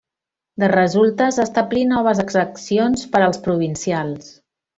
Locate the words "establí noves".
1.43-2.23